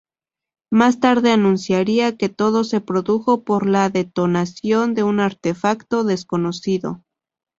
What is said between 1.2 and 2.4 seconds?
anunciaría que